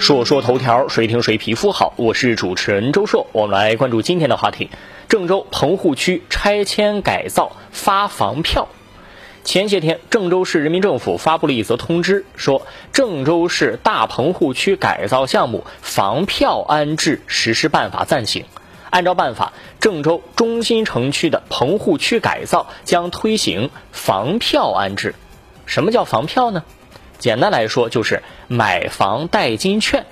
[0.00, 1.92] 说说头条，谁听谁皮肤好。
[1.96, 4.70] 我是主持人周硕，我们来关注今天的话题：
[5.10, 8.68] 郑州棚户区拆迁改造发房票。
[9.44, 18.46] 前些天，郑州市人民政府发布了一则通知，说郑州市大棚户区改造项目房票安置实施办法暂行。
[18.88, 25.14] 按照办法，郑州中心城区的棚户区改造将推行房票安置。
[25.66, 26.64] 什么叫房票呢？
[27.20, 30.06] 简单来说，就是买房代金券，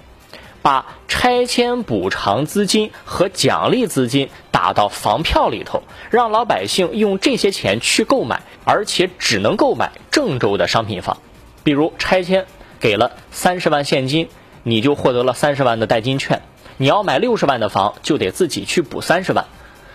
[0.61, 11.17] 把拆迁补偿资金和奖励资金打到房票里头，让老百姓用这些钱去购买，而且只能购买郑州的商品房。
[11.65, 12.45] 比如拆迁
[12.79, 14.29] 给了三十万现金，
[14.63, 16.43] 你就获得了三十万的代金券。
[16.77, 19.47] 你要买六十万的房，就得自己去补三十万。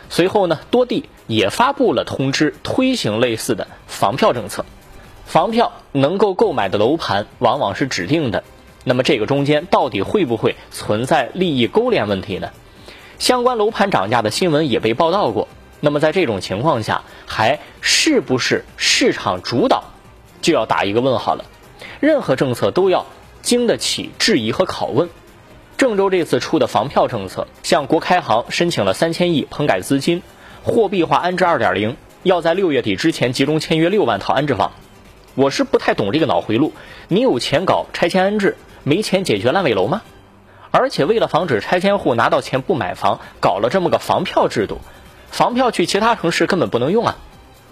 [0.09, 4.65] 随后呢，多地也发布了通知，推行类似的房票政策。
[5.25, 8.43] 房票能够购买的楼盘往往是指定的，
[8.83, 12.51] 那么这个中间到底会不会存在利益勾连问题呢？
[13.19, 15.47] 相关楼盘涨价的新闻也被报道过。
[15.79, 19.83] 那么在这种情况下，还是不是市场主导，
[20.41, 21.45] 就要打一个问号了。
[21.99, 23.05] 任何政策都要
[23.41, 25.09] 经得起质疑和拷问。
[25.77, 30.21] 郑州这次出的房票政策，向国开行申请了三千亿棚改资金，
[30.63, 34.71] 货币化安置二点零，要在六月底之前集中签约六万套安置房。
[35.35, 36.73] 我是不太懂这个脑回路，
[37.07, 40.03] 你有钱搞拆迁安置，没钱解决烂尾楼吗？
[40.69, 44.79] 而且为了防止拆迁户拿到钱不买房，搞了这么个房票制度，
[45.29, 47.17] 房票去其他城市根本不能用啊。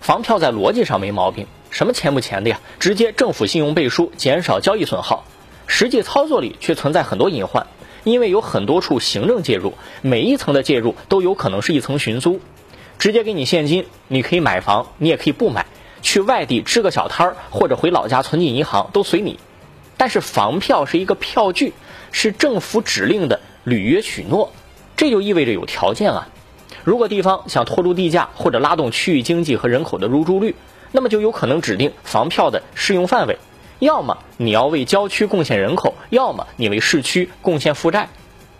[0.01, 5.23] 房票在逻辑上没毛病，什么钱不钱的呀，直接政府信用背书，减少交易损耗。
[5.67, 7.67] 实际操作里却存在很多隐患。
[8.03, 12.41] 因为有很多处行政介入，每一层的介入都有可能是一层寻租，
[12.97, 15.67] 直接给你现金，你可以买房，你也可以不买，
[16.01, 19.39] 去外地支个小摊儿或者回老家存进银行都随你。
[19.97, 21.73] 但是房票是一个票据，
[22.11, 24.51] 是政府指令的履约许诺，
[24.97, 26.27] 这就意味着有条件啊。
[26.83, 30.55] 如果地方想拖住地价或者拉动区域经济和人口的入住率，
[30.91, 33.37] 那么就有可能指定房票的适用范围。
[33.77, 38.09] 要么你要为郊区贡献人口，要么你为市区贡献负债。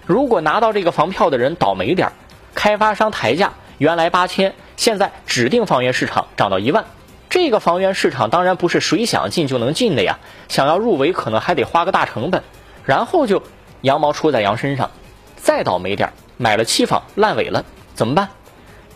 [0.06, 2.14] 如果拿到这个房票的人倒霉点儿，
[2.54, 6.86] 开发商抬价，原来八千，现在指定房源市场涨到一万，
[7.32, 10.20] 这个房源市场当然不是谁想进就能进的呀，
[10.50, 12.44] 想要入围可能还得花个大成本，
[12.84, 13.42] 然后就
[13.84, 14.92] 羊毛出在羊身上。
[15.38, 17.64] 再倒霉点儿，买了期房烂尾了，
[17.96, 18.28] 怎么办？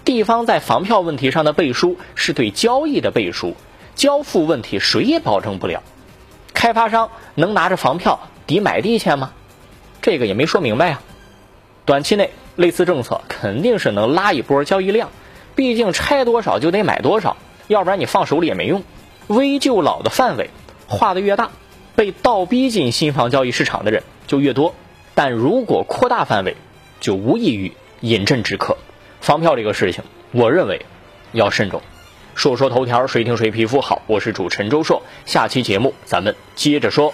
[0.04, 3.56] 地方在房票问题上的背书是对交易的背书，
[3.96, 5.82] 交付问题谁也保证不了。
[6.54, 9.32] 开发商能拿着房票抵买地钱吗？
[10.02, 11.00] 这个也没说明白呀。
[11.86, 15.10] 短期内类似政策肯定是能拉一波交易量，
[15.56, 17.38] 毕竟拆多少就得买多少，
[17.68, 18.84] 要不然你放手里也没用。
[19.28, 20.50] 危旧老的范围
[20.88, 21.50] 画的越大，
[21.96, 24.76] 被倒逼进新房交易市场的人就越多。
[25.14, 26.56] 但如果扩大范围，
[27.00, 27.72] 就无异于
[28.02, 28.78] 饮鸩止渴。
[29.22, 30.86] 房票这个事情，我认为
[31.32, 31.82] 要慎重。
[32.36, 34.02] 说说头条，谁听谁皮肤好。
[34.08, 37.14] 我是主持人周硕，下期节目咱们接着说。